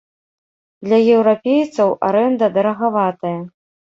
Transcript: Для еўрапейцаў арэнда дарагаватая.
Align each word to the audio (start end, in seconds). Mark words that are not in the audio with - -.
Для 0.85 0.97
еўрапейцаў 1.15 1.93
арэнда 2.07 2.47
дарагаватая. 2.57 3.35